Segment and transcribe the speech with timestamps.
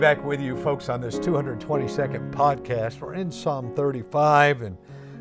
[0.00, 3.02] Back with you folks on this 222nd podcast.
[3.02, 4.78] We're in Psalm 35, and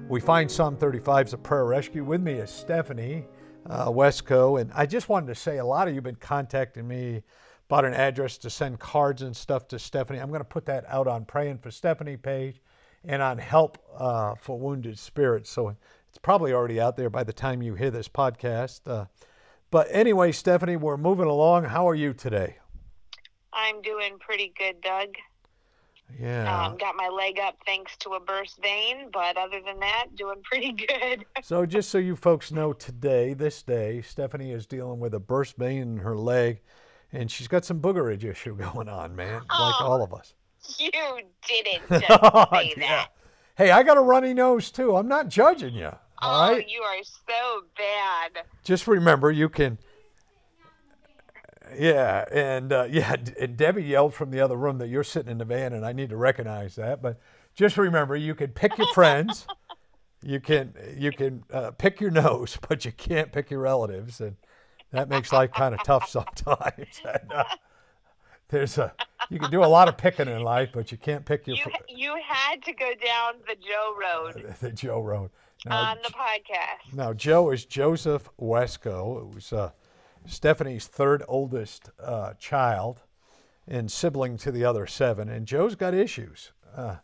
[0.08, 2.06] we find Psalm 35 is a prayer rescue.
[2.06, 3.28] With me is Stephanie
[3.70, 6.88] uh, Wesco, and I just wanted to say a lot of you have been contacting
[6.88, 7.23] me
[7.68, 10.20] about an address to send cards and stuff to Stephanie.
[10.20, 12.62] I'm going to put that out on Praying for Stephanie page
[13.04, 15.50] and on Help uh, for Wounded Spirits.
[15.50, 15.75] So
[16.08, 18.80] it's probably already out there by the time you hear this podcast.
[18.88, 19.08] Uh,
[19.72, 21.66] but anyway, Stephanie, we're moving along.
[21.66, 22.59] How are you today?
[23.53, 25.09] I'm doing pretty good, Doug.
[26.19, 26.66] Yeah.
[26.66, 30.41] Um, got my leg up thanks to a burst vein, but other than that, doing
[30.44, 31.25] pretty good.
[31.44, 35.56] so, just so you folks know, today, this day, Stephanie is dealing with a burst
[35.58, 36.61] vein in her leg,
[37.11, 40.34] and she's got some boogerage issue going on, man, Oh, like all of us.
[40.80, 41.28] you didn't
[41.89, 42.88] just say Yeah.
[42.88, 43.08] that.
[43.56, 44.95] Hey, I got a runny nose too.
[44.95, 45.91] I'm not judging you.
[46.22, 46.67] All oh, right.
[46.67, 48.44] you are so bad.
[48.63, 49.78] Just remember, you can.
[51.78, 55.38] Yeah, and uh, yeah, and Debbie yelled from the other room that you're sitting in
[55.38, 57.02] the van, and I need to recognize that.
[57.02, 57.20] But
[57.56, 59.48] just remember, you can pick your friends,
[60.23, 64.36] you can you can uh, pick your nose, but you can't pick your relatives, and
[64.92, 67.02] that makes life kind of tough sometimes.
[67.03, 67.44] And, uh,
[68.50, 68.94] there's a
[69.30, 71.64] you can do a lot of picking in life, but you can't pick your You
[71.64, 75.30] fr- you had to go down the Joe Road the Joe Road.
[75.66, 76.94] Now, on the podcast.
[76.94, 79.22] Now, Joe is Joseph Wesco.
[79.22, 79.72] It was uh,
[80.29, 83.01] Stephanie's third oldest uh, child
[83.67, 85.28] and sibling to the other seven.
[85.29, 86.51] And Joe's got issues.
[86.75, 86.97] Uh,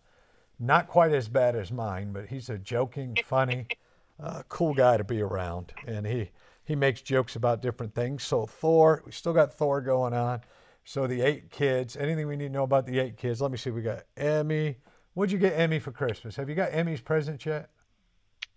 [0.60, 3.68] not quite as bad as mine, but he's a joking, funny,
[4.24, 5.74] uh, cool guy to be around.
[5.86, 6.32] And he,
[6.64, 8.24] he makes jokes about different things.
[8.24, 10.42] So, Thor, we still got Thor going on.
[10.84, 13.42] So, the eight kids, anything we need to know about the eight kids?
[13.42, 13.72] Let me see.
[13.72, 14.78] We got Emmy.
[15.14, 16.36] What'd you get Emmy for Christmas?
[16.36, 17.70] Have you got Emmy's present yet?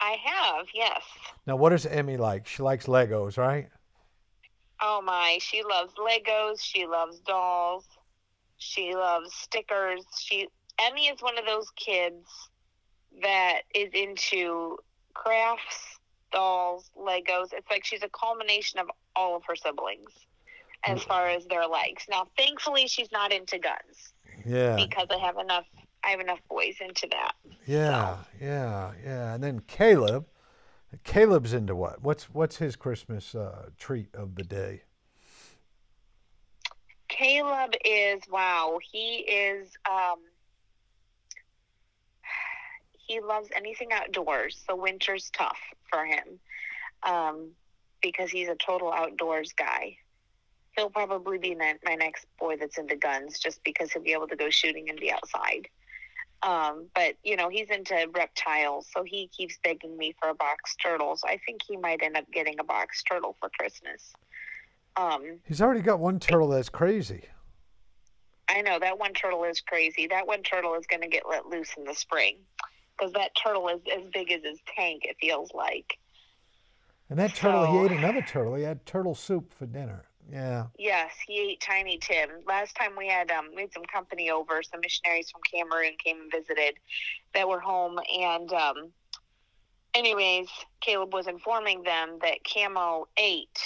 [0.00, 1.02] I have, yes.
[1.46, 2.46] Now, what does Emmy like?
[2.46, 3.68] She likes Legos, right?
[4.80, 6.60] Oh my, she loves Legos.
[6.62, 7.84] She loves dolls.
[8.58, 10.04] She loves stickers.
[10.18, 10.48] She
[10.80, 12.26] Emmy is one of those kids
[13.22, 14.78] that is into
[15.14, 15.98] crafts,
[16.32, 17.52] dolls, Legos.
[17.52, 20.10] It's like she's a culmination of all of her siblings
[20.84, 22.04] as far as their likes.
[22.08, 24.12] Now, thankfully, she's not into guns
[24.46, 25.64] Yeah, because I have enough.
[26.04, 27.32] I have enough boys into that.
[27.66, 29.34] yeah, yeah, yeah.
[29.34, 30.26] And then Caleb,
[31.04, 32.02] Caleb's into what?
[32.02, 34.82] What's what's his Christmas uh, treat of the day?
[37.08, 38.78] Caleb is wow.
[38.90, 40.18] He is um
[42.92, 44.62] he loves anything outdoors.
[44.66, 45.58] So winter's tough
[45.90, 46.38] for him.
[47.02, 47.50] Um
[48.00, 49.96] because he's a total outdoors guy.
[50.76, 54.28] He'll probably be my, my next boy that's into guns just because he'll be able
[54.28, 55.68] to go shooting and be outside.
[56.42, 60.76] Um, but you know, he's into reptiles, so he keeps begging me for a box
[60.76, 61.16] turtle.
[61.16, 64.12] So I think he might end up getting a box turtle for Christmas.
[64.96, 67.24] Um, He's already got one turtle that's crazy.
[68.48, 70.06] I know that one turtle is crazy.
[70.06, 72.38] That one turtle is going to get let loose in the spring
[72.96, 75.02] because that turtle is as big as his tank.
[75.04, 75.98] It feels like.
[77.10, 78.54] And that turtle, he ate another turtle.
[78.54, 80.04] He had turtle soup for dinner.
[80.30, 80.66] Yeah.
[80.78, 82.28] Yes, he ate Tiny Tim.
[82.46, 84.62] Last time we had um, we had some company over.
[84.62, 86.78] Some missionaries from Cameroon came and visited
[87.34, 88.92] that were home, and um,
[89.94, 90.48] anyways,
[90.80, 93.58] Caleb was informing them that Camo ate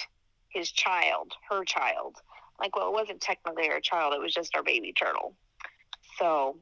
[0.50, 2.16] his child, her child.
[2.60, 5.34] Like, well, it wasn't technically our child; it was just our baby turtle.
[6.18, 6.56] So,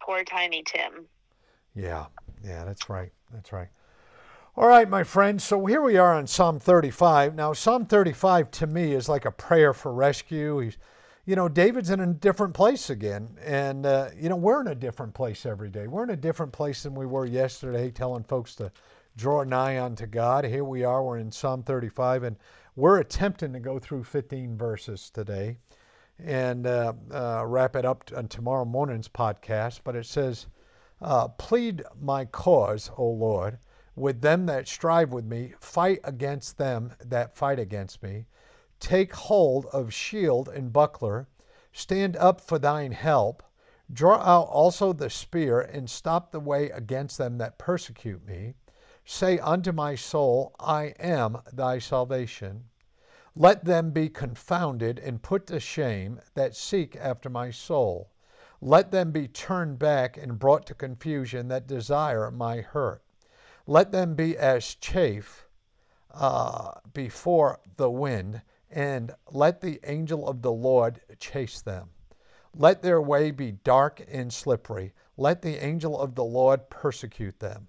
[0.00, 1.06] poor Tiny Tim.
[1.74, 2.06] Yeah,
[2.44, 3.12] yeah, that's right.
[3.32, 3.68] That's right.
[4.58, 5.44] All right, my friends.
[5.44, 7.34] So here we are on Psalm 35.
[7.34, 10.60] Now, Psalm 35 to me is like a prayer for rescue.
[10.60, 10.78] He's,
[11.26, 13.36] you know, David's in a different place again.
[13.44, 15.88] And, uh, you know, we're in a different place every day.
[15.88, 18.72] We're in a different place than we were yesterday, telling folks to
[19.14, 20.46] draw nigh unto God.
[20.46, 21.04] Here we are.
[21.04, 22.36] We're in Psalm 35, and
[22.76, 25.58] we're attempting to go through 15 verses today
[26.18, 29.82] and uh, uh, wrap it up on tomorrow morning's podcast.
[29.84, 30.46] But it says,
[31.02, 33.58] uh, Plead my cause, O Lord,
[33.96, 38.26] with them that strive with me, fight against them that fight against me.
[38.78, 41.28] Take hold of shield and buckler,
[41.72, 43.42] stand up for thine help.
[43.90, 48.54] Draw out also the spear, and stop the way against them that persecute me.
[49.04, 52.64] say unto my soul, I am thy salvation.
[53.34, 58.10] Let them be confounded and put to shame that seek after my soul.
[58.60, 63.02] Let them be turned back and brought to confusion that desire my hurt.
[63.66, 65.48] Let them be as chaff
[66.14, 71.90] uh, before the wind, and let the angel of the Lord chase them.
[72.54, 74.94] Let their way be dark and slippery.
[75.16, 77.68] Let the angel of the Lord persecute them.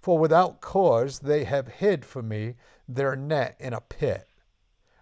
[0.00, 2.54] For without cause they have hid for me
[2.86, 4.28] their net in a pit,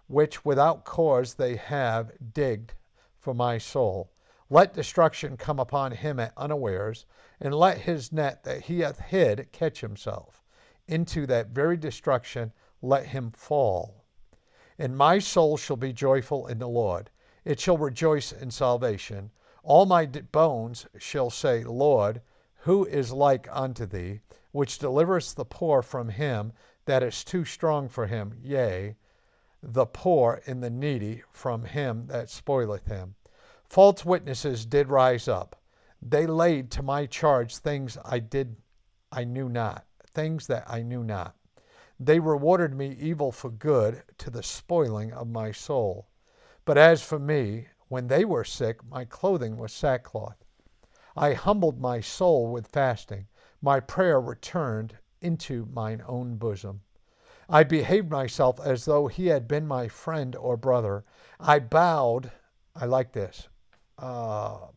[0.07, 2.73] which without cause they have digged
[3.19, 4.11] for my soul.
[4.49, 7.05] Let destruction come upon him at unawares,
[7.39, 10.43] and let his net that he hath hid catch himself.
[10.87, 14.05] Into that very destruction let him fall.
[14.79, 17.09] And my soul shall be joyful in the Lord.
[17.43, 19.31] It shall rejoice in salvation.
[19.63, 22.21] All my bones shall say, Lord,
[22.61, 26.53] who is like unto thee, which delivereth the poor from him
[26.85, 28.95] that is too strong for him, yea,
[29.61, 33.15] the poor and the needy from him that spoileth him.
[33.69, 35.56] False witnesses did rise up.
[36.01, 38.57] They laid to my charge things I did
[39.11, 41.35] I knew not, things that I knew not.
[41.99, 46.09] They rewarded me evil for good to the spoiling of my soul.
[46.65, 50.43] But as for me, when they were sick, my clothing was sackcloth.
[51.15, 53.27] I humbled my soul with fasting.
[53.61, 56.81] My prayer returned into mine own bosom.
[57.49, 61.05] I behaved myself as though he had been my friend or brother.
[61.39, 62.31] I bowed,
[62.75, 63.47] I like this,
[63.97, 64.67] uh,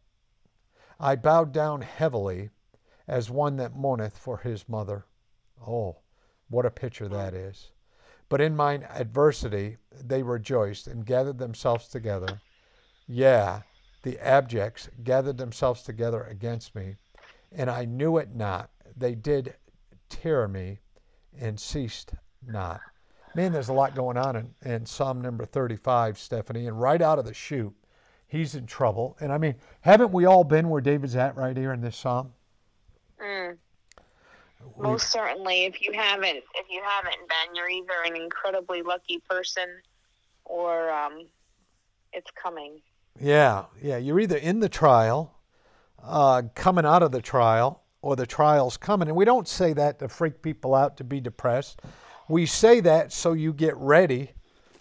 [1.03, 2.51] I bowed down heavily
[3.09, 5.07] as one that mourneth for his mother.
[5.67, 5.97] Oh,
[6.51, 7.15] what a picture hmm.
[7.15, 7.71] that is.
[8.29, 12.41] But in mine adversity they rejoiced and gathered themselves together.
[13.09, 13.63] Yeah,
[14.03, 16.97] the abjects gathered themselves together against me,
[17.51, 18.71] and I knew it not.
[18.97, 19.57] They did
[20.09, 20.81] tear me
[21.37, 22.13] and ceased
[22.47, 22.81] not.
[23.35, 27.19] Man, there's a lot going on in, in Psalm number 35, Stephanie, and right out
[27.19, 27.75] of the chute,
[28.31, 29.17] he's in trouble.
[29.21, 32.33] And I mean, haven't we all been where David's at right here in this psalm?
[33.23, 33.57] Mm.
[34.79, 35.65] Most certainly.
[35.65, 39.69] If you haven't, if you haven't been, you're either an incredibly lucky person,
[40.45, 41.27] or um,
[42.13, 42.81] it's coming.
[43.21, 43.99] Yeah, yeah.
[43.99, 45.35] You're either in the trial,
[46.03, 49.09] uh, coming out of the trial, or the trial's coming.
[49.09, 51.81] And we don't say that to freak people out to be depressed.
[52.29, 54.33] We say that so you get ready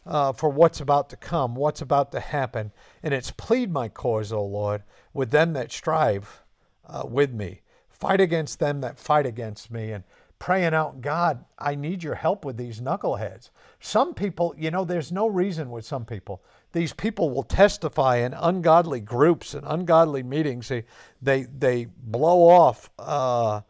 [0.05, 2.71] uh, for what's about to come, what's about to happen.
[3.03, 6.43] And it's plead my cause, O Lord, with them that strive
[6.87, 7.61] uh, with me.
[7.89, 9.91] Fight against them that fight against me.
[9.91, 10.03] And
[10.39, 13.49] praying out, God, I need your help with these knuckleheads.
[13.81, 16.41] Some people, you know, there's no reason with some people.
[16.71, 20.69] These people will testify in ungodly groups and ungodly meetings.
[20.69, 20.85] They,
[21.21, 23.61] they, they blow off uh,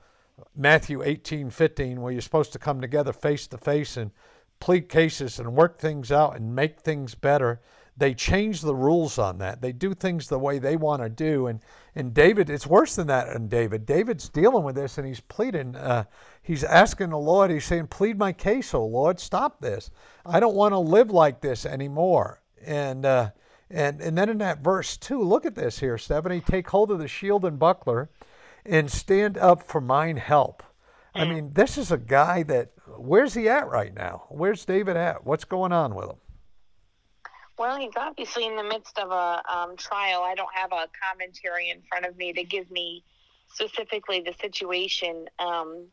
[0.56, 4.12] Matthew 18, 15, where you're supposed to come together face to face and
[4.60, 7.62] plead cases and work things out and make things better.
[7.98, 9.62] They change the rules on that.
[9.62, 11.48] They do things the way they want to do.
[11.48, 11.60] And,
[11.96, 13.86] and David, it's worse than that And David.
[13.86, 15.76] David's dealing with this and he's pleading.
[15.76, 16.06] Uh,
[16.42, 19.92] he's asking the Lord, he's saying, Plead my case, oh Lord, stop this.
[20.26, 22.42] I don't want to live like this anymore.
[22.66, 23.32] And, uh,
[23.70, 26.42] and, and then in that verse 2, look at this here, Stephanie.
[26.42, 28.10] Take hold of the shield and buckler
[28.66, 30.64] and stand up for mine help.
[31.14, 34.24] I mean, this is a guy that, where's he at right now?
[34.30, 35.26] Where's David at?
[35.26, 36.18] What's going on with him?
[37.58, 40.22] Well, he's obviously in the midst of a um, trial.
[40.22, 43.04] I don't have a commentary in front of me to give me
[43.54, 45.86] specifically the situation, um,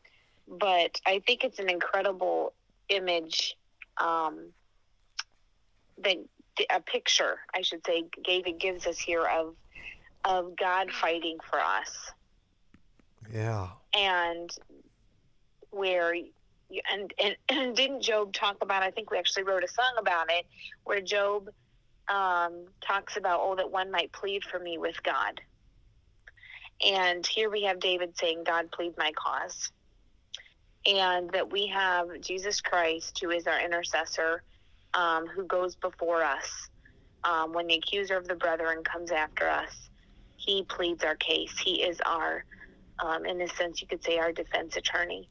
[0.46, 2.52] but I think it's an incredible
[2.88, 3.56] image
[3.96, 4.52] um,
[6.04, 6.16] that
[6.70, 9.54] a picture, I should say, David gives us here of
[10.24, 12.12] of God fighting for us.
[13.32, 13.68] Yeah.
[13.94, 14.50] And
[15.70, 16.14] where
[16.92, 18.82] and, and, and didn't Job talk about?
[18.82, 20.46] I think we actually wrote a song about it,
[20.84, 21.48] where Job
[22.08, 25.40] um, talks about, "Oh, that one might plead for me with God."
[26.84, 29.72] And here we have David saying, "God, plead my cause,"
[30.86, 34.42] and that we have Jesus Christ, who is our intercessor,
[34.94, 36.68] um, who goes before us
[37.24, 39.90] um, when the accuser of the brethren comes after us.
[40.36, 41.58] He pleads our case.
[41.58, 42.44] He is our,
[43.02, 45.28] um, in a sense, you could say, our defense attorney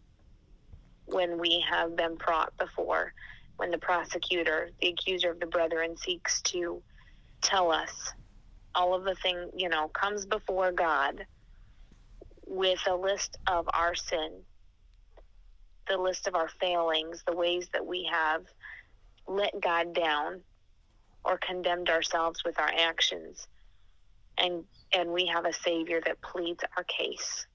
[1.06, 3.14] when we have been brought before,
[3.58, 6.82] when the prosecutor, the accuser of the brethren, seeks to
[7.42, 8.14] tell us
[8.74, 11.26] all of the thing, you know, comes before God
[12.48, 14.32] with a list of our sin,
[15.88, 18.44] the list of our failings, the ways that we have
[19.28, 20.42] let God down
[21.24, 23.48] or condemned ourselves with our actions.
[24.38, 27.48] And and we have a savior that pleads our case.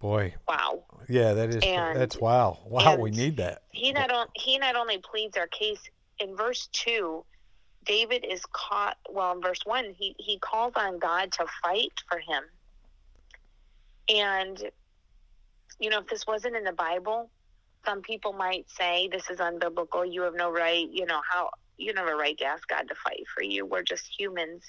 [0.00, 0.34] Boy.
[0.48, 0.84] Wow.
[1.08, 2.58] Yeah, that is And- that's wow.
[2.64, 3.62] Wow, we need that.
[3.70, 5.80] He not on, he not only pleads our case
[6.18, 7.24] in verse two,
[7.84, 8.96] David is caught.
[9.10, 12.44] Well, in verse one, he he calls on God to fight for him.
[14.08, 14.70] And
[15.78, 17.30] you know, if this wasn't in the Bible,
[17.84, 20.10] some people might say this is unbiblical.
[20.10, 20.88] You have no right.
[20.90, 23.66] You know how you have a right to ask God to fight for you.
[23.66, 24.62] We're just humans.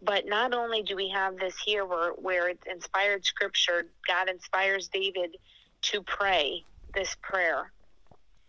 [0.00, 4.88] But not only do we have this here where, where it's inspired scripture, God inspires
[4.88, 5.36] David
[5.82, 6.64] to pray
[6.94, 7.72] this prayer.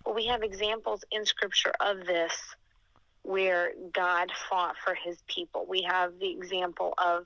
[0.05, 2.33] But we have examples in scripture of this
[3.23, 5.65] where God fought for his people.
[5.67, 7.25] We have the example of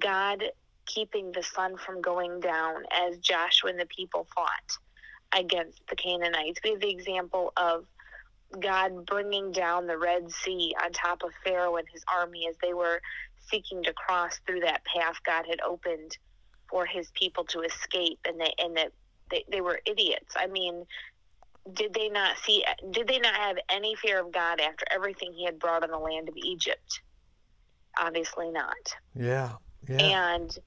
[0.00, 0.42] God
[0.86, 6.60] keeping the sun from going down as Joshua and the people fought against the Canaanites.
[6.64, 7.84] We have the example of
[8.58, 12.74] God bringing down the Red Sea on top of Pharaoh and his army as they
[12.74, 13.00] were
[13.50, 16.16] seeking to cross through that path God had opened
[16.68, 18.92] for his people to escape, and they and that
[19.30, 20.34] they, they were idiots.
[20.36, 20.84] I mean,
[21.72, 22.64] did they not see?
[22.90, 25.98] Did they not have any fear of God after everything He had brought on the
[25.98, 27.00] land of Egypt?
[27.98, 28.94] Obviously not.
[29.14, 29.52] Yeah.
[29.88, 30.34] Yeah.
[30.34, 30.58] And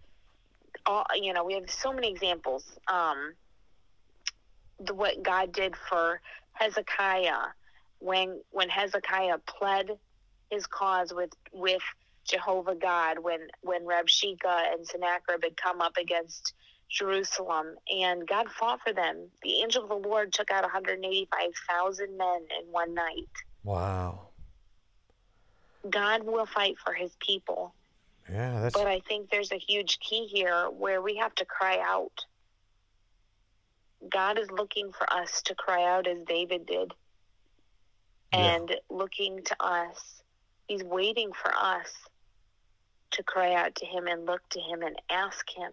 [0.85, 2.65] all you know, we have so many examples.
[2.91, 3.33] Um,
[4.79, 6.19] the, what God did for
[6.53, 7.53] Hezekiah
[7.99, 9.91] when when Hezekiah pled
[10.49, 11.81] his cause with with
[12.29, 16.53] Jehovah God when when Reb Rabshakeh and Sennacherib had come up against
[16.89, 19.29] Jerusalem and God fought for them.
[19.41, 23.29] The angel of the Lord took out 185,000 men in one night.
[23.63, 24.29] wow.
[25.89, 27.75] God will fight for his people.
[28.31, 31.79] Yeah, that's But I think there's a huge key here where we have to cry
[31.83, 32.25] out.
[34.09, 36.93] God is looking for us to cry out as David did
[38.33, 38.55] Yeah.
[38.55, 40.21] and looking to us.
[40.67, 41.91] He's waiting for us
[43.13, 45.71] to cry out to him and look to him and ask him.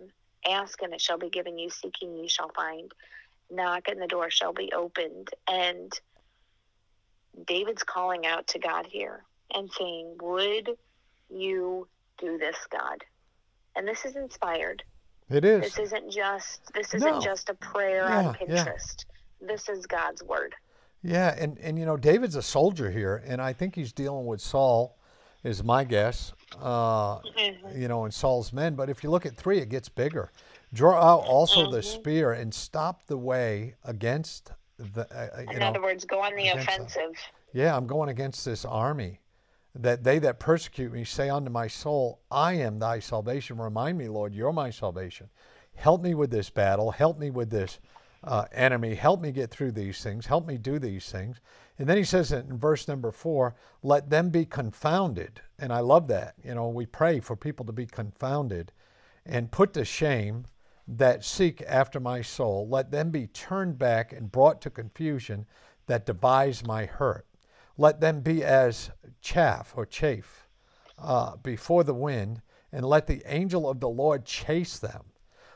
[0.48, 2.90] Ask and it shall be given you, seeking you shall find.
[3.50, 5.28] Knock and the door shall be opened.
[5.48, 5.92] And
[7.46, 9.22] David's calling out to God here
[9.54, 10.70] and saying, Would
[11.28, 11.86] you
[12.18, 13.04] do this, God?
[13.76, 14.82] And this is inspired.
[15.28, 15.62] it is.
[15.62, 17.20] This isn't just this isn't No.
[17.20, 18.64] just a prayer Yeah, on yeah.
[18.64, 19.04] Pinterest.
[19.40, 20.54] This is God's word.
[21.02, 24.40] Yeah, and, and you know, David's a soldier here, and I think he's dealing with
[24.42, 24.98] Saul,
[25.42, 26.34] is my guess.
[26.60, 27.20] Uh,
[27.74, 28.74] you know, in Saul's men.
[28.74, 30.30] But if you look at three, it gets bigger.
[30.72, 31.84] Draw out also the Mhm.
[31.84, 35.02] spear and stop the way against the.
[35.10, 37.16] Uh, uh, In know, other words, go on the offensive.
[37.52, 39.20] yeah, I'm going against this army.
[39.74, 43.56] That they that persecute me say unto my soul, I am thy salvation.
[43.58, 45.30] Remind me, Lord, you're my salvation.
[45.76, 46.90] Help me with this battle.
[46.90, 47.78] Help me with this
[48.22, 48.94] uh, enemy.
[48.94, 50.26] Help me get through these things.
[50.26, 51.40] Help me do these things.
[51.78, 55.40] And then he says in verse number four, let them be confounded.
[55.58, 56.34] And I love that.
[56.44, 58.72] You know, we pray for people to be confounded
[59.24, 60.44] and put to shame
[60.86, 62.68] that seek after my soul.
[62.68, 65.46] Let them be turned back and brought to confusion
[65.86, 67.26] that devise my hurt.
[67.78, 68.90] Let them be as
[69.22, 70.48] chaff or chaff
[70.98, 75.04] uh, before the wind, and let the angel of the Lord chase them.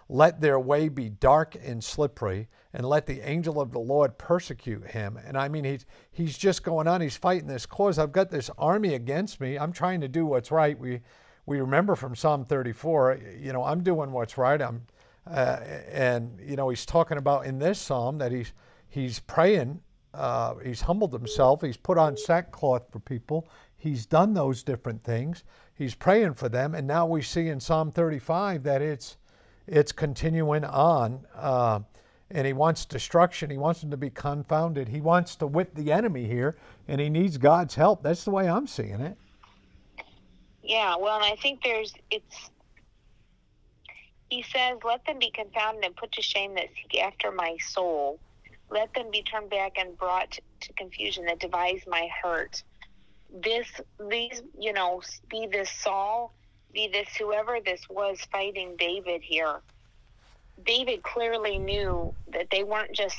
[0.09, 4.89] Let their way be dark and slippery, and let the angel of the Lord persecute
[4.89, 5.19] him.
[5.25, 7.01] And I mean, he's he's just going on.
[7.01, 7.99] He's fighting this cause.
[7.99, 9.57] I've got this army against me.
[9.59, 10.79] I'm trying to do what's right.
[10.79, 11.01] We
[11.47, 13.21] we remember from Psalm 34.
[13.41, 14.61] You know, I'm doing what's right.
[14.61, 14.87] I'm,
[15.31, 15.59] uh,
[15.91, 18.53] and you know, he's talking about in this psalm that he's
[18.89, 19.81] he's praying.
[20.13, 21.63] Uh, he's humbled himself.
[21.63, 23.49] He's put on sackcloth for people.
[23.77, 25.45] He's done those different things.
[25.75, 29.17] He's praying for them, and now we see in Psalm 35 that it's
[29.67, 31.27] it's continuing on.
[31.35, 31.81] Uh,
[32.31, 33.51] and he wants destruction.
[33.51, 34.89] He wants them to be confounded.
[34.89, 36.57] He wants to whip the enemy here,
[36.89, 38.03] and he needs God's help.
[38.03, 39.17] That's the way I'm seeing it.
[40.63, 42.51] Yeah, well, and I think there's it's.
[44.31, 48.19] He says, "Let them be confounded and put to shame that seek after my soul.
[48.71, 52.63] Let them be turned back and brought to confusion that devise my hurt."
[53.31, 53.69] This,
[54.09, 56.33] these, you know, be this Saul,
[56.75, 59.61] be this whoever this was fighting David here.
[60.67, 63.17] David clearly knew that they weren't just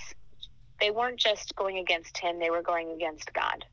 [0.82, 3.66] they weren't just going against him; they were going against God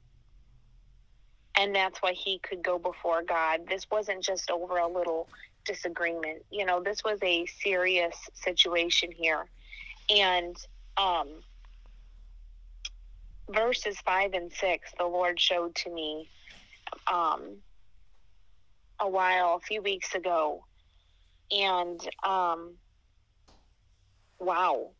[1.57, 3.63] and that's why he could go before God.
[3.69, 5.29] This wasn't just over a little
[5.65, 6.45] disagreement.
[6.51, 9.47] You know, this was a serious situation here.
[10.11, 10.57] And
[10.97, 11.29] um
[13.51, 16.29] verses 5 and 6 the Lord showed to me
[17.13, 17.59] um
[19.01, 20.65] a while a few weeks ago.
[21.51, 22.75] And um
[24.41, 24.91] wow.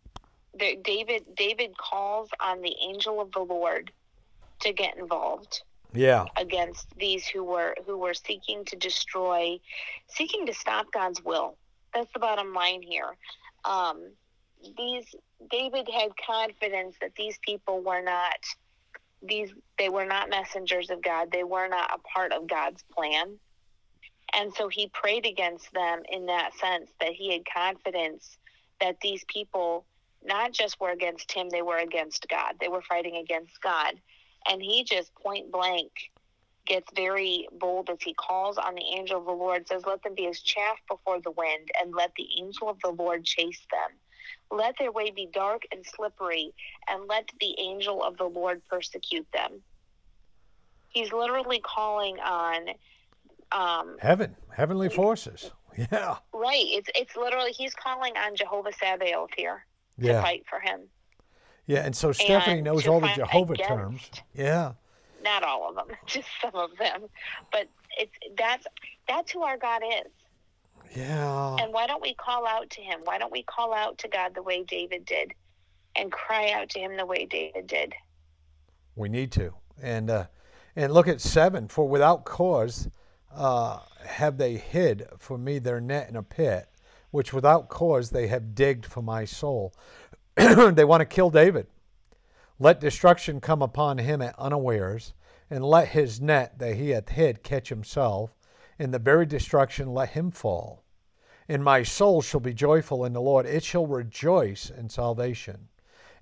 [0.59, 3.93] The, David David calls on the angel of the Lord
[4.63, 6.27] to get involved Yeah.
[6.39, 9.59] against these who were who were seeking to destroy
[10.09, 11.59] seeking to stop God's will.
[11.95, 13.17] That's the bottom line here.
[13.65, 14.13] um,
[14.77, 15.07] these
[15.51, 18.39] David had confidence that these people were not
[19.23, 21.31] these they were not messengers of God.
[21.33, 23.39] They were not a part of God's plan.
[24.35, 28.39] And so he prayed against them in that sense that he had confidence
[28.81, 29.85] that these people
[30.25, 32.55] not just were against him, they were against God.
[32.61, 33.95] They were fighting against God.
[34.49, 35.91] And he just point blank
[36.67, 40.15] gets very bold as he calls on the angel of the Lord, says, Let them
[40.15, 43.99] be as chaff before the wind, and let the angel of the Lord chase them.
[44.51, 46.55] Let their way be dark and slippery,
[46.89, 49.63] and let the angel of the Lord persecute them.
[50.89, 52.69] He's literally calling on
[53.55, 55.51] um, heaven, heavenly forces.
[55.77, 56.17] Yeah.
[56.35, 56.67] Right.
[56.67, 59.65] It's it's literally he's calling on Jehovah Sabaoth here
[59.99, 60.15] yeah.
[60.15, 60.83] to fight for him.
[61.67, 64.11] Yeah, and so Stephanie and knows all the Jehovah against, terms.
[64.35, 64.73] Yeah.
[65.23, 67.05] Not all of them, just some of them.
[67.51, 67.69] But
[67.99, 68.67] it's that's
[69.09, 70.13] that's who our God is.
[70.97, 71.57] Yeah.
[71.61, 73.01] And why don't we call out to him?
[73.05, 75.33] Why don't we call out to God the way David did
[75.97, 77.95] and cry out to him the way David did?
[78.95, 79.55] We need to.
[79.81, 80.27] And uh
[80.75, 82.89] and look at 7 for without cause
[83.35, 86.69] uh, have they hid for me their net in a pit,
[87.11, 89.75] which without cause they have digged for my soul.
[90.37, 91.67] they want to kill David.
[92.59, 95.15] Let destruction come upon him at unawares,
[95.51, 98.37] and let his net that he hath hid catch himself.
[98.79, 100.83] In the very destruction let him fall.
[101.49, 105.69] And my soul shall be joyful in the Lord, it shall rejoice in salvation.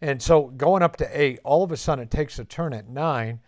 [0.01, 2.89] And so going up to eight, all of a sudden it takes a turn at
[2.89, 3.41] nine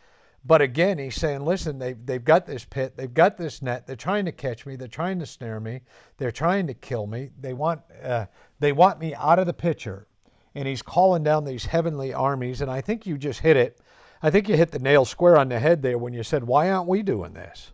[0.44, 3.94] but again, he's saying, listen, they've, they've got this pit, they've got this net, they're
[3.94, 5.82] trying to catch me, they're trying to snare me,
[6.16, 8.26] they're trying to kill me, they want, uh,
[8.58, 10.06] they want me out of the picture.
[10.54, 12.60] And he's calling down these heavenly armies.
[12.60, 13.80] And I think you just hit it.
[14.22, 16.70] I think you hit the nail square on the head there when you said, why
[16.70, 17.72] aren't we doing this?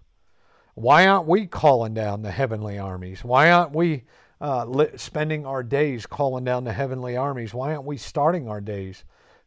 [0.75, 3.25] Why aren't we calling down the heavenly armies?
[3.25, 4.05] Why aren't we
[4.41, 7.53] uh, li- spending our days calling down the heavenly armies?
[7.53, 9.03] Why aren't we starting our days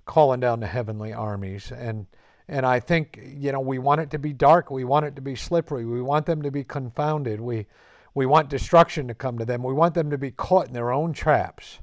[0.06, 1.72] calling down the heavenly armies?
[1.72, 2.08] And
[2.52, 4.70] and I think, you know, we want it to be dark.
[4.70, 5.86] We want it to be slippery.
[5.86, 7.40] We want them to be confounded.
[7.40, 7.66] We,
[8.14, 9.64] we want destruction to come to them.
[9.64, 11.80] We want them to be caught in their own traps.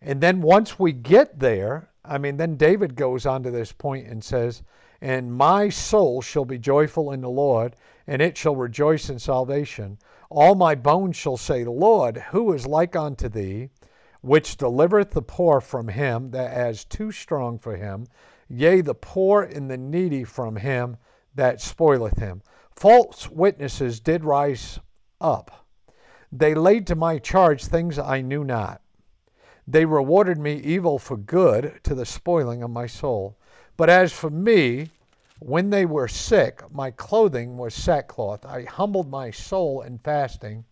[0.00, 4.06] And then once we get there, I mean, then David goes on to this point
[4.06, 4.62] and says,
[5.02, 9.98] And my soul shall be joyful in the Lord, and it shall rejoice in salvation.
[10.30, 13.68] All my bones shall say, Lord, who is like unto thee,
[14.22, 18.06] which delivereth the poor from him that as too strong for him,
[18.50, 20.96] yea, the poor and the needy from him
[21.34, 22.42] that spoileth him.
[22.74, 24.80] False witnesses did rise
[25.20, 25.66] up.
[26.32, 28.82] They laid to my charge things I knew not.
[29.66, 33.38] They rewarded me evil for good to the spoiling of my soul.
[33.76, 34.90] But as for me,
[35.38, 38.44] when they were sick, my clothing was sackcloth.
[38.44, 40.64] I humbled my soul in fasting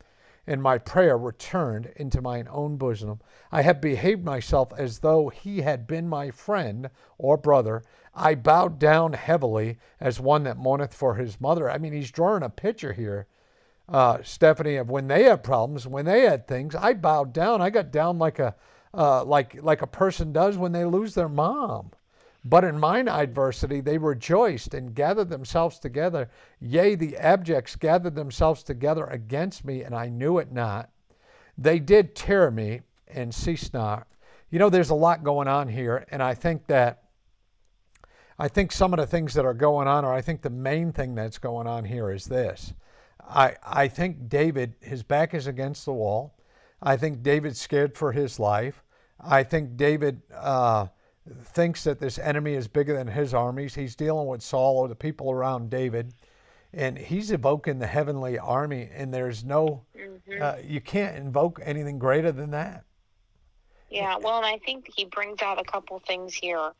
[0.49, 3.21] and my prayer returned into mine own bosom.
[3.53, 7.83] I have behaved myself as though he had been my friend or brother.
[8.15, 11.71] I bowed down heavily as one that mourneth for his mother.
[11.71, 13.27] I mean, he's drawing a picture here,
[13.91, 16.75] uh, Stephanie, of when they had problems, when they had things.
[16.75, 17.61] I bowed down.
[17.61, 18.57] I got down like a
[18.95, 21.91] uh, like like a person does when they lose their mom.
[22.45, 26.31] But in mine adversity, they rejoiced and gathered themselves together.
[26.61, 30.91] Yea, the abjects gathered themselves together against me, and I knew it not.
[31.57, 34.07] They did tear me and cease not.
[34.51, 37.03] You know, there's a lot going on here, and I think that.
[38.41, 40.93] I think some of the things that are going on, or I think the main
[40.93, 42.73] thing that's going on here is this.
[43.29, 46.37] I, I think David, his back is against the wall.
[46.81, 48.85] I think David's scared for his life.
[49.21, 50.87] I think David uh,
[51.45, 53.75] thinks that this enemy is bigger than his armies.
[53.75, 56.15] He's dealing with Saul or the people around David,
[56.73, 58.89] and he's evoking the heavenly army.
[58.93, 60.43] And there's no, mm-hmm.
[60.43, 62.85] uh, you can't invoke anything greater than that.
[63.91, 66.73] Yeah, well, and I think he brings out a couple things here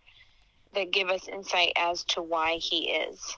[0.75, 3.37] that give us insight as to why he is.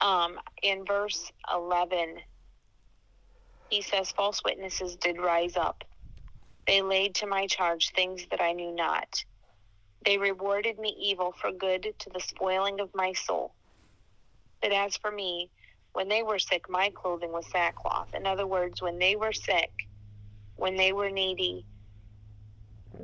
[0.00, 2.16] Um, in verse 11,
[3.68, 5.84] he says, False witnesses did rise up.
[6.66, 9.24] They laid to my charge things that I knew not.
[10.04, 13.52] They rewarded me evil for good to the spoiling of my soul.
[14.62, 15.50] But as for me,
[15.92, 18.08] when they were sick, my clothing was sackcloth.
[18.14, 19.70] In other words, when they were sick,
[20.56, 21.64] when they were needy,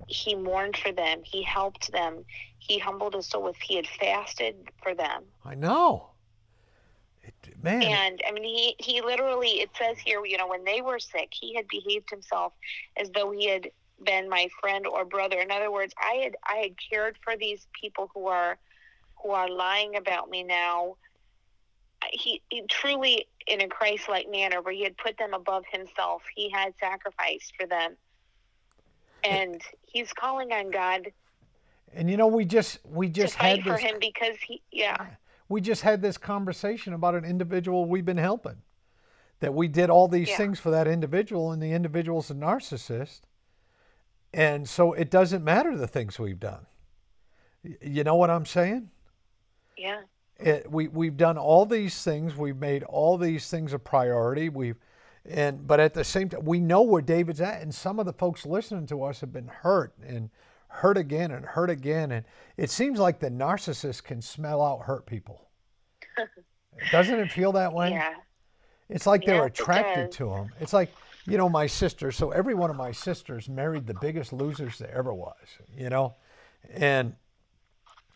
[0.06, 1.22] he mourned for them.
[1.24, 2.24] He helped them.
[2.58, 5.24] He humbled his soul with he had fasted for them.
[5.44, 6.10] I know.
[7.22, 7.82] It, man.
[7.82, 11.30] And I mean, he, he literally, it says here, you know, when they were sick,
[11.32, 12.52] he had behaved himself
[12.96, 13.70] as though he had
[14.04, 15.38] been my friend or brother.
[15.40, 18.58] In other words, I had I had cared for these people who are
[19.22, 20.96] who are lying about me now.
[22.12, 26.50] He, he truly, in a Christ-like manner, where he had put them above himself, he
[26.50, 27.96] had sacrificed for them.
[29.24, 29.38] Eh.
[29.38, 31.08] and he's calling on God
[31.92, 35.06] And you know, we just we just had for him because he, yeah,
[35.48, 38.62] we just had this conversation about an individual we've been helping.
[39.40, 40.36] That we did all these Yeah.
[40.36, 43.22] things for that individual, and the individual's a narcissist.
[44.32, 46.66] And so it doesn't matter the things we've done.
[47.80, 48.90] You know what I'm saying?
[49.76, 50.00] yeah,
[50.38, 52.36] it, we we've done all these things.
[52.36, 54.48] We've made all these things a priority.
[54.48, 54.76] We've
[55.24, 58.12] and but at the same time, we know where David's at, and some of the
[58.12, 60.30] folks listening to us have been hurt and
[60.68, 62.24] hurt again and hurt again, and
[62.56, 65.48] it seems like the narcissist can smell out hurt people.
[66.90, 67.90] Doesn't it feel that way?
[67.90, 68.14] yeah,
[68.88, 70.54] It's like they're Yes, attracted to them.
[70.60, 72.12] It's like, you know, my sister.
[72.12, 75.34] So every one of my sisters married the biggest losers there ever was,
[75.76, 76.14] you know?
[76.72, 77.14] And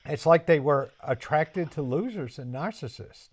[0.06, 3.28] it's like they were attracted to losers and narcissists.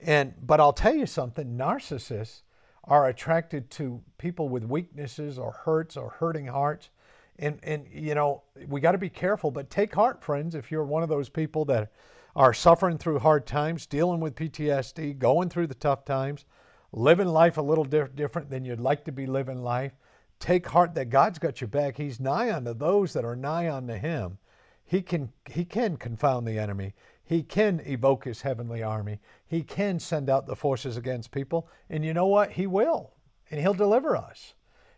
[0.00, 2.42] And, but I'll tell you something narcissists
[2.84, 6.90] are attracted to people with weaknesses or hurts or hurting hearts.
[7.38, 10.84] And, and you know, we got to be careful, but take heart, friends, if you're
[10.84, 11.92] one of those people that
[12.34, 16.44] are suffering through hard times, dealing with PTSD, going through the tough times,
[16.92, 19.92] living life a little diff- different than you'd like to be living life.
[20.38, 21.96] Take heart that God's got your back.
[21.96, 24.38] He's nigh unto those that are nigh unto Him.
[24.84, 26.94] He can He can confound the enemy.
[27.24, 29.20] He can evoke His heavenly army.
[29.46, 32.52] He can send out the forces against people, and you know what?
[32.52, 33.12] He will,
[33.50, 34.54] and He'll deliver us.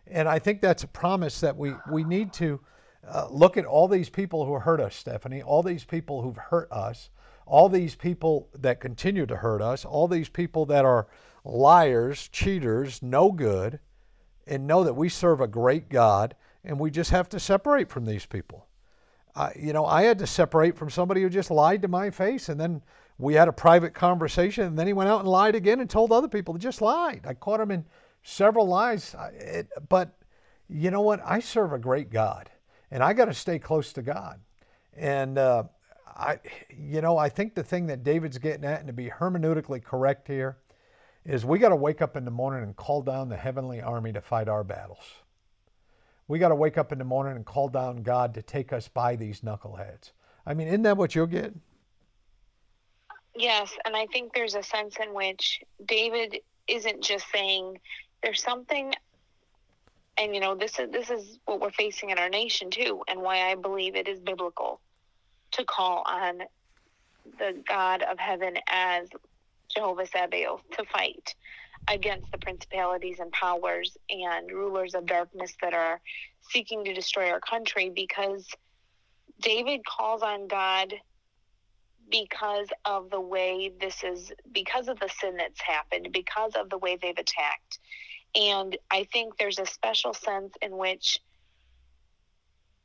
[0.07, 2.59] And I think that's a promise that we we need to
[3.07, 5.41] uh, look at all these people who hurt us, Stephanie.
[5.41, 7.09] All these people who've hurt us.
[7.45, 9.85] All these people that continue to hurt us.
[9.85, 11.07] All these people that are
[11.45, 13.79] liars, cheaters, no good,
[14.47, 18.05] and know that we serve a great God, and we just have to separate from
[18.05, 18.67] these people.
[19.55, 22.59] You know, I had to separate from somebody who just lied to my face, and
[22.59, 22.81] then
[23.17, 26.11] we had a private conversation, and then he went out and lied again and told
[26.11, 27.21] other people just lied.
[27.27, 27.85] I caught him in
[28.23, 30.17] several lies, it, but
[30.67, 31.21] you know what?
[31.23, 32.49] I serve a great God,
[32.89, 34.39] and I got to stay close to God.
[34.97, 35.63] And uh,
[36.07, 36.39] I,
[36.75, 40.27] you know, I think the thing that David's getting at, and to be hermeneutically correct
[40.27, 40.57] here,
[41.25, 44.13] is we got to wake up in the morning and call down the heavenly army
[44.13, 45.03] to fight our battles.
[46.27, 48.87] We got to wake up in the morning and call down God to take us
[48.87, 50.11] by these knuckleheads.
[50.45, 51.53] I mean, isn't that what you'll get?
[53.35, 57.79] yes, and I think there's a sense in which David isn't just saying
[58.23, 58.93] there's something,
[60.17, 63.21] and you know this is this is what we're facing in our nation too, and
[63.21, 64.79] why I believe it is biblical
[65.51, 66.43] to call on
[67.39, 69.07] the God of heaven as
[69.75, 71.35] Jehovah Sabaoth to fight
[71.87, 76.01] against the principalities and powers and rulers of darkness that are
[76.49, 78.47] seeking to destroy our country because
[79.41, 80.93] David calls on God
[82.09, 86.77] because of the way this is because of the sin that's happened because of the
[86.77, 87.79] way they've attacked.
[88.35, 91.19] And i think there's a special sense in which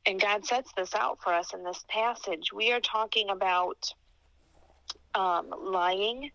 [0.05, 2.51] and god sets this out for us in this passage.
[2.53, 3.93] We are talking about
[5.13, 6.31] um, lying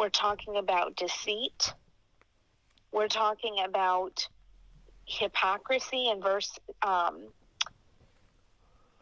[0.00, 1.74] we're talking about deceit.
[2.90, 4.26] We're talking about
[5.04, 7.28] hypocrisy in verse um,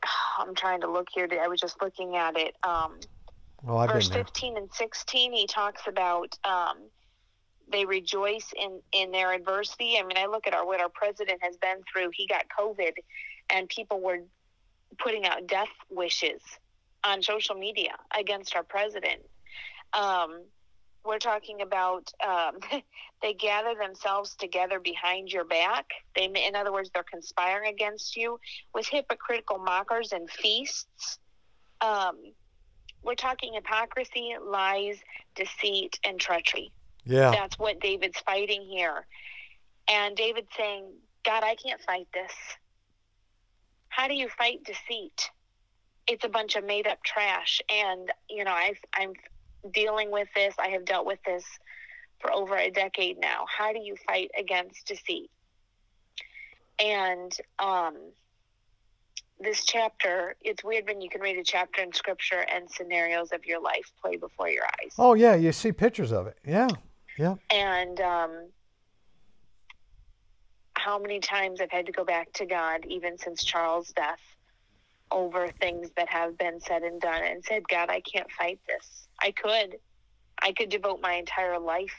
[0.38, 2.98] i'm trying to look here i was just looking at it um,
[3.62, 6.78] Well, verse been 15 and 16 he talks about um,
[7.70, 9.98] they rejoice in in their adversity.
[9.98, 12.10] I mean i look at our what our president has been through.
[12.14, 12.92] He got covid
[13.50, 14.20] and people were
[14.98, 16.40] putting out death wishes
[17.04, 19.20] on social media against our president.
[19.92, 20.40] Um,
[21.04, 22.58] we're talking about um,
[23.22, 28.38] they gather themselves together behind your back they in other words they're conspiring against you
[28.74, 31.18] with hypocritical mockers and feasts
[31.80, 32.16] um,
[33.02, 34.98] we're talking hypocrisy, lies,
[35.34, 36.72] deceit, and treachery.
[37.04, 37.30] Yeah.
[37.30, 39.06] That's what David's fighting here.
[39.88, 40.92] And David's saying,
[41.24, 42.32] God, I can't fight this.
[43.88, 45.30] How do you fight deceit?
[46.06, 47.60] It's a bunch of made up trash.
[47.70, 49.12] And, you know, I've, I'm
[49.72, 50.54] dealing with this.
[50.58, 51.44] I have dealt with this
[52.20, 53.44] for over a decade now.
[53.46, 55.30] How do you fight against deceit?
[56.80, 57.96] And um,
[59.40, 63.44] this chapter, it's weird when you can read a chapter in scripture and scenarios of
[63.44, 64.94] your life play before your eyes.
[64.98, 65.34] Oh, yeah.
[65.34, 66.36] You see pictures of it.
[66.46, 66.68] Yeah.
[67.18, 67.34] Yeah.
[67.52, 68.48] And um,
[70.74, 74.20] how many times I've had to go back to God, even since Charles' death,
[75.10, 79.07] over things that have been said and done, and said, God, I can't fight this.
[79.20, 79.76] I could.
[80.40, 81.94] I could devote my entire life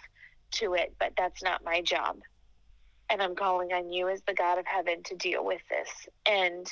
[0.54, 2.18] to it, but that's not my job.
[3.12, 5.90] And I'm calling on you as the God of heaven to deal with this.
[6.30, 6.66] And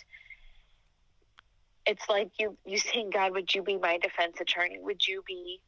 [1.86, 4.80] it's like you you saying, God, would you be my defense attorney?
[4.80, 5.60] Would you be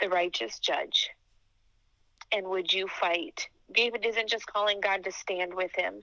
[0.00, 1.10] the righteous judge?
[2.32, 6.02] And would you fight David isn't just calling God to stand with him.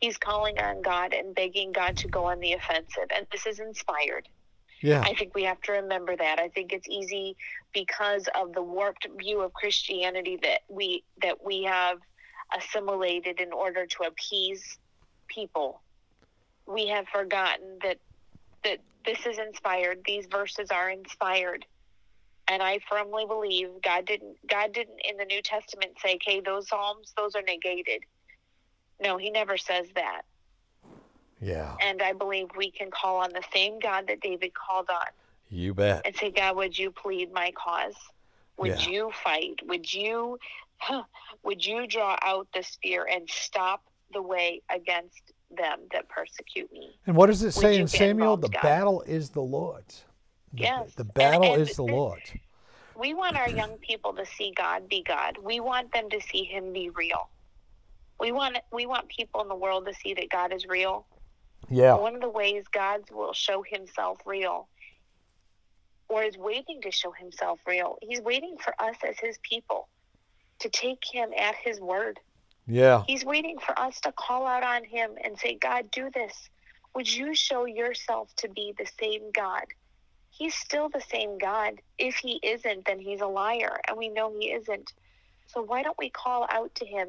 [0.00, 3.08] He's calling on God and begging God to go on the offensive.
[3.14, 4.28] And this is inspired.
[4.84, 5.00] Yeah.
[5.00, 6.38] I think we have to remember that.
[6.38, 7.38] I think it's easy
[7.72, 11.96] because of the warped view of Christianity that we that we have
[12.54, 14.78] assimilated in order to appease
[15.26, 15.80] people.
[16.66, 17.96] We have forgotten that
[18.64, 20.00] that this is inspired.
[20.04, 21.64] These verses are inspired.
[22.46, 26.68] And I firmly believe God didn't God didn't in the New Testament say, "Okay, those
[26.68, 28.02] psalms, those are negated."
[29.00, 30.26] No, he never says that.
[31.44, 31.76] Yeah.
[31.82, 35.06] And I believe we can call on the same God that David called on
[35.50, 36.02] You bet.
[36.06, 37.94] and say, God, would you plead my cause?
[38.56, 38.88] Would Yeah.
[38.88, 39.60] you fight?
[39.66, 40.38] Would you
[41.42, 46.98] would you draw out the spear and stop the way against them that persecute me?
[47.06, 48.36] And what does it say in Samuel?
[48.38, 48.62] The God?
[48.62, 50.04] battle is the Lord's.
[50.54, 50.94] The, Yes.
[50.94, 52.32] The battle and is the Lord's.
[52.96, 55.36] We want our young people to see God be God.
[55.42, 57.28] We want them to see him be real.
[58.20, 61.06] We want we want people in the world to see that God is real.
[61.70, 61.94] Yeah.
[61.94, 64.68] One of the ways God will show himself real
[66.08, 69.88] or is waiting to show himself real, he's waiting for us as his people
[70.60, 72.20] to take him at his word.
[72.66, 73.02] Yeah.
[73.06, 76.32] He's waiting for us to call out on him and say, God, do this.
[76.94, 79.64] Would you show yourself to be the same God?
[80.30, 81.80] He's still the same God.
[81.98, 84.92] If he isn't, then he's a liar, and we know he isn't.
[85.46, 87.08] So why don't we call out to him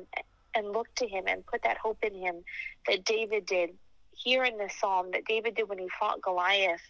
[0.56, 2.44] and look to him and put that hope in him
[2.88, 3.72] that David did
[4.16, 6.82] here in this psalm, that David did when he fought Goliath,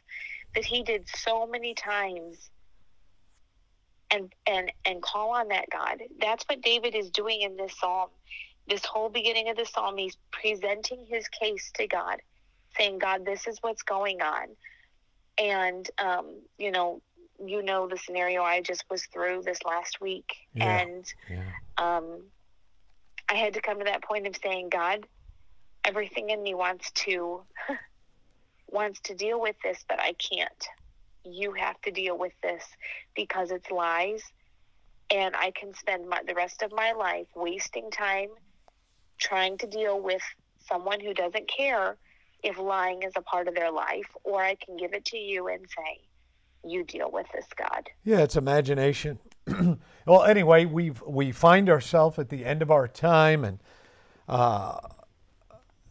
[0.53, 2.49] that he did so many times
[4.11, 6.01] and and and call on that God.
[6.19, 8.09] That's what David is doing in this psalm.
[8.67, 12.17] This whole beginning of the psalm, he's presenting his case to God,
[12.77, 14.55] saying, "God, this is what's going on,"
[15.37, 17.01] and um, you know,
[17.43, 20.81] you know the scenario I just was through this last week, Yeah.
[20.81, 21.43] and Yeah.
[21.77, 22.23] um,
[23.29, 25.07] I had to come to that point of saying, God,
[25.85, 27.41] everything in me wants to
[28.69, 30.67] wants to deal with this, but I can't.
[31.23, 32.63] You have to deal with this
[33.15, 34.21] because it's lies,
[35.09, 38.29] and I can spend my, the rest of my life wasting time
[39.17, 40.21] trying to deal with
[40.67, 41.95] someone who doesn't care
[42.43, 45.47] if lying is a part of their life, or I can give it to you
[45.47, 46.01] and say,
[46.63, 49.19] "You deal with this, God." Yeah, it's imagination.
[50.05, 53.59] well, anyway, we we find ourselves at the end of our time, and
[54.27, 54.79] uh,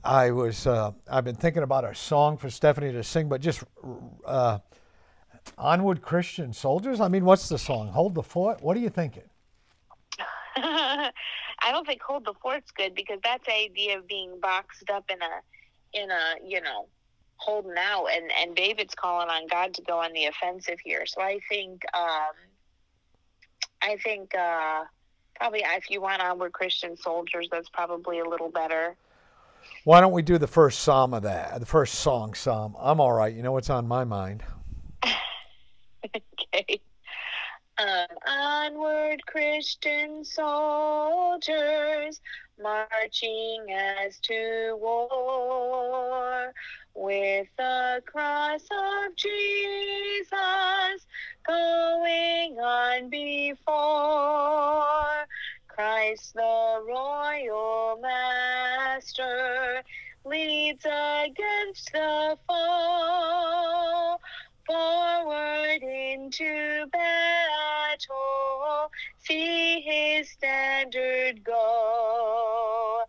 [0.05, 3.65] I was uh, I've been thinking about a song for Stephanie to sing, but just
[4.27, 4.59] uh,
[5.57, 7.01] onward, Christian soldiers.
[7.01, 7.89] I mean, what's the song?
[7.89, 8.63] Hold the fort.
[8.63, 9.25] What are you thinking?
[11.65, 15.11] I don't think hold the fort's good because that's the idea of being boxed up
[15.11, 16.87] in a in a you know
[17.37, 21.07] holding out and and David's calling on God to go on the offensive here.
[21.07, 22.35] So I think um
[23.83, 24.85] I think uh
[25.37, 28.97] probably if you want onward Christian soldiers that's probably a little better.
[29.85, 31.61] Why don't we do the first psalm of that?
[31.61, 32.75] The first song psalm.
[32.79, 33.35] I'm all right.
[33.35, 34.43] You know what's on my mind.
[36.17, 36.81] okay.
[37.77, 42.23] Um, onward, Christian soldiers,
[42.63, 46.55] marching as to war,
[46.95, 50.31] with the cross of Jesus
[51.47, 53.65] going on before.
[55.75, 59.83] Christ the royal master
[60.25, 64.17] leads against the foe
[64.65, 73.03] forward into battle, see his standard go.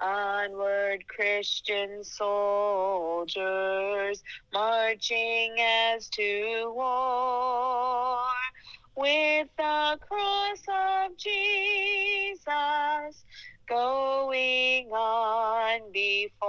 [0.00, 3.34] Onward, Christian soldiers,
[4.52, 8.27] marching as to war,
[8.98, 12.44] with the cross of Jesus
[13.68, 16.48] going on before.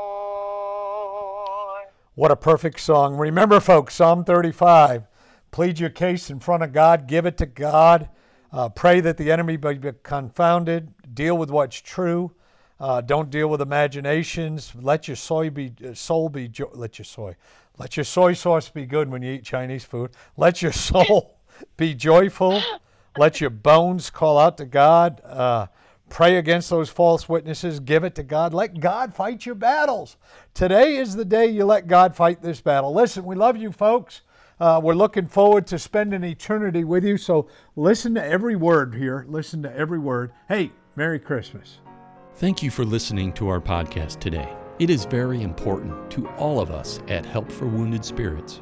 [2.16, 3.18] What a perfect song.
[3.18, 5.04] Remember, folks, Psalm 35.
[5.52, 8.10] Plead your case in front of God, give it to God.
[8.52, 10.92] Uh, pray that the enemy be confounded.
[11.14, 12.32] Deal with what's true.
[12.80, 14.74] Uh, don't deal with imaginations.
[14.74, 17.36] Let your soy be uh, soul be jo- let your soy
[17.78, 20.12] let your soy sauce be good when you eat Chinese food.
[20.36, 21.39] Let your soul
[21.78, 22.62] be joyful.
[23.18, 25.22] Let your bones call out to God.
[25.26, 25.68] Uh,
[26.10, 27.80] pray against those false witnesses.
[27.80, 28.54] Give it to God.
[28.54, 30.18] Let God fight your battles.
[30.54, 32.94] Today is the day you let God fight this battle.
[32.94, 34.22] Listen, we love you, folks.
[34.60, 37.18] Uh, we're looking forward to spending eternity with you.
[37.18, 39.26] So listen to every word here.
[39.28, 40.34] Listen to every word.
[40.48, 41.80] Hey, Merry Christmas.
[42.36, 44.54] Thank you for listening to our podcast today.
[44.80, 48.62] It is very important to all of us at Help for Wounded Spirits